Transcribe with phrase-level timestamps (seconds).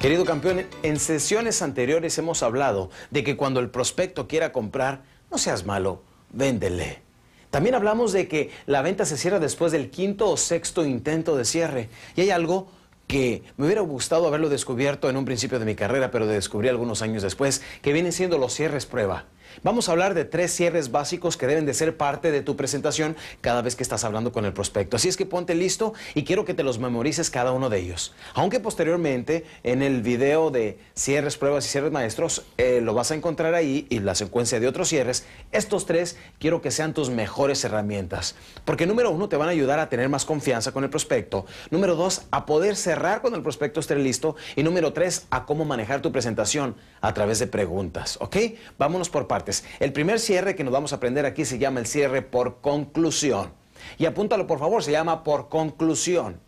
[0.00, 5.38] Querido campeón, en sesiones anteriores hemos hablado de que cuando el prospecto quiera comprar, no
[5.38, 7.02] seas malo, véndele.
[7.50, 11.44] También hablamos de que la venta se cierra después del quinto o sexto intento de
[11.44, 11.88] cierre.
[12.14, 12.68] Y hay algo
[13.08, 17.02] que me hubiera gustado haberlo descubierto en un principio de mi carrera, pero descubrí algunos
[17.02, 19.24] años después, que vienen siendo los cierres prueba.
[19.62, 23.16] Vamos a hablar de tres cierres básicos que deben de ser parte de tu presentación
[23.40, 24.96] cada vez que estás hablando con el prospecto.
[24.96, 28.14] Así es que ponte listo y quiero que te los memorices cada uno de ellos.
[28.34, 33.14] Aunque posteriormente en el video de cierres, pruebas y cierres maestros eh, lo vas a
[33.14, 35.24] encontrar ahí y la secuencia de otros cierres.
[35.52, 38.34] Estos tres quiero que sean tus mejores herramientas.
[38.64, 41.46] Porque número uno te van a ayudar a tener más confianza con el prospecto.
[41.70, 44.36] Número dos, a poder cerrar cuando el prospecto esté listo.
[44.56, 48.18] Y número tres, a cómo manejar tu presentación a través de preguntas.
[48.20, 48.36] ¿Ok?
[48.78, 49.37] Vámonos por partes.
[49.80, 53.52] El primer cierre que nos vamos a aprender aquí se llama el cierre por conclusión.
[53.98, 56.40] Y apúntalo por favor, se llama por conclusión.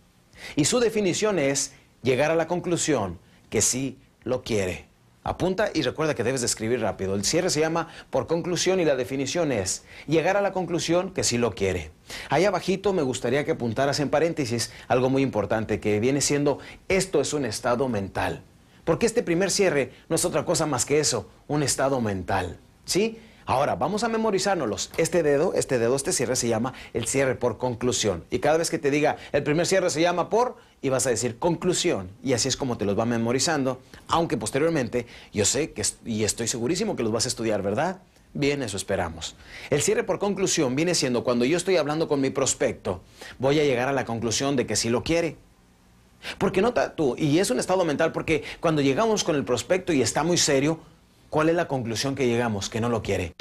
[0.56, 4.90] Y su definición es llegar a la conclusión que sí lo quiere.
[5.22, 7.14] Apunta y recuerda que debes de escribir rápido.
[7.14, 11.24] El cierre se llama por conclusión y la definición es llegar a la conclusión que
[11.24, 11.90] sí lo quiere.
[12.30, 17.20] Ahí abajito me gustaría que apuntaras en paréntesis algo muy importante que viene siendo esto
[17.20, 18.42] es un estado mental.
[18.84, 22.58] Porque este primer cierre no es otra cosa más que eso, un estado mental.
[22.84, 23.18] ¿Sí?
[23.46, 24.92] Ahora, vamos a memorizárnoslos.
[24.96, 28.24] Este dedo, este dedo, este cierre se llama el cierre por conclusión.
[28.30, 31.10] Y cada vez que te diga el primer cierre se llama por, y vas a
[31.10, 32.10] decir conclusión.
[32.22, 33.80] Y así es como te los va memorizando.
[34.06, 38.00] Aunque posteriormente, yo sé que, y estoy segurísimo que los vas a estudiar, ¿verdad?
[38.32, 39.34] Bien, eso esperamos.
[39.70, 43.00] El cierre por conclusión viene siendo cuando yo estoy hablando con mi prospecto,
[43.40, 45.36] voy a llegar a la conclusión de que sí lo quiere.
[46.38, 50.02] Porque nota tú, y es un estado mental, porque cuando llegamos con el prospecto y
[50.02, 50.78] está muy serio,
[51.30, 52.68] ¿Cuál es la conclusión que llegamos?
[52.68, 53.34] Que no lo quiere.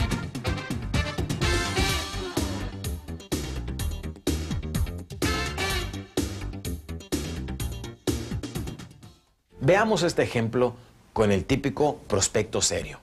[9.59, 10.75] Veamos este ejemplo
[11.13, 12.99] con el típico prospecto serio.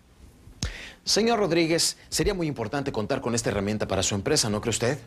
[1.03, 4.99] Señor Rodríguez, sería muy importante contar con esta herramienta para su empresa, ¿no cree usted?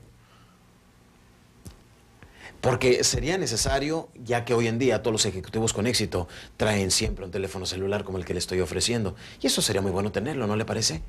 [2.61, 6.27] Porque sería necesario, ya que hoy en día todos los ejecutivos con éxito
[6.57, 9.15] traen siempre un teléfono celular como el que le estoy ofreciendo.
[9.41, 11.01] Y eso sería muy bueno tenerlo, ¿no le parece?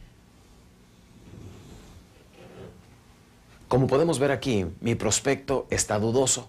[3.66, 6.49] Como podemos ver aquí, mi prospecto está dudoso.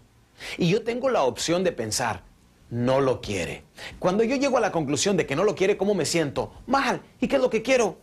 [0.57, 2.23] Y yo tengo la opción de pensar,
[2.69, 3.63] no lo quiere.
[4.00, 6.51] Cuando yo llego a la conclusión de que no lo quiere, ¿cómo me siento?
[6.67, 7.01] Mal.
[7.19, 7.97] ¿Y qué es lo que quiero?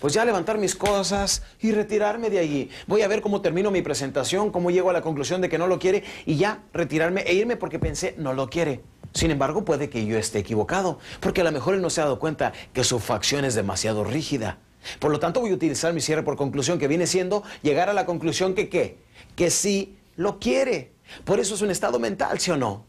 [0.00, 2.70] Pues ya levantar mis cosas y retirarme de allí.
[2.86, 5.66] Voy a ver cómo termino mi presentación, cómo llego a la conclusión de que no
[5.66, 8.82] lo quiere y ya retirarme e irme porque pensé no lo quiere.
[9.12, 12.04] Sin embargo, puede que yo esté equivocado, porque a lo mejor él no se ha
[12.04, 14.58] dado cuenta que su facción es demasiado rígida.
[14.98, 17.92] Por lo tanto, voy a utilizar mi cierre por conclusión, que viene siendo llegar a
[17.92, 18.98] la conclusión que qué,
[19.36, 20.92] que sí lo quiere.
[21.24, 22.84] Por eso es un estado mental, ¿sí o no?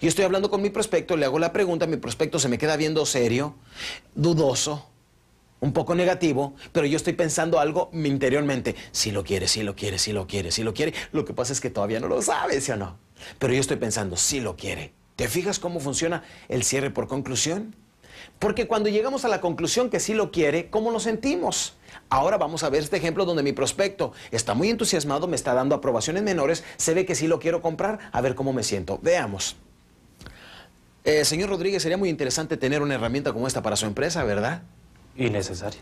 [0.00, 2.76] Yo estoy hablando con mi prospecto, le hago la pregunta, mi prospecto se me queda
[2.76, 3.54] viendo serio,
[4.14, 4.88] dudoso,
[5.60, 8.76] un poco negativo, pero yo estoy pensando algo interiormente.
[8.92, 10.94] Si lo quiere, si lo quiere, si lo quiere, si lo quiere.
[11.12, 12.98] Lo que pasa es que todavía no lo sabe, ¿sí o no?
[13.38, 14.92] Pero yo estoy pensando, si lo quiere.
[15.16, 17.74] ¿Te fijas cómo funciona el cierre por conclusión?
[18.38, 21.74] Porque cuando llegamos a la conclusión que sí lo quiere, ¿cómo nos sentimos?
[22.10, 25.74] Ahora vamos a ver este ejemplo donde mi prospecto está muy entusiasmado, me está dando
[25.74, 28.98] aprobaciones menores, se ve que sí lo quiero comprar, a ver cómo me siento.
[29.02, 29.56] Veamos.
[31.04, 34.62] Eh, señor Rodríguez, sería muy interesante tener una herramienta como esta para su empresa, ¿verdad?
[35.16, 35.80] Innecesaria.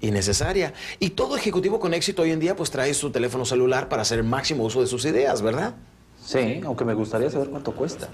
[0.00, 0.74] Innecesaria.
[0.98, 4.18] Y todo ejecutivo con éxito hoy en día pues trae su teléfono celular para hacer
[4.18, 5.74] el máximo uso de sus ideas, ¿verdad?
[6.22, 8.08] Sí, aunque me gustaría saber cuánto cuesta.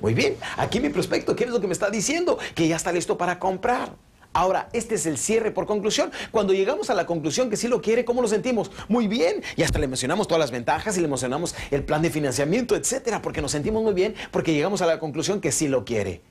[0.00, 2.38] Muy bien, aquí mi prospecto, ¿qué es lo que me está diciendo?
[2.54, 3.94] Que ya está listo para comprar.
[4.32, 6.12] Ahora, este es el cierre por conclusión.
[6.30, 8.70] Cuando llegamos a la conclusión que sí lo quiere, ¿cómo lo sentimos?
[8.88, 9.42] Muy bien.
[9.56, 13.22] Y hasta le mencionamos todas las ventajas y le mencionamos el plan de financiamiento, etcétera,
[13.22, 16.22] porque nos sentimos muy bien, porque llegamos a la conclusión que sí lo quiere.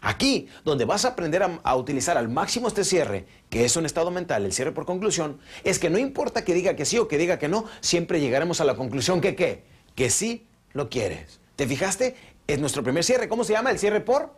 [0.00, 4.10] Aquí, donde vas a aprender a, utilizar al máximo este cierre, que es un estado
[4.10, 7.18] mental, el cierre por conclusión, es que no importa que diga que sí o que
[7.18, 9.64] diga que no, siempre llegaremos a la conclusión que qué,
[9.94, 11.40] que sí lo quieres.
[11.56, 12.14] ¿Te fijaste?
[12.46, 13.28] Es nuestro primer cierre.
[13.28, 13.70] ¿Cómo se llama?
[13.70, 14.32] El cierre por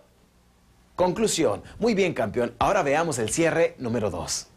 [0.96, 1.62] conclusión.
[1.78, 2.54] Muy bien, campeón.
[2.58, 4.48] Ahora veamos el cierre número dos.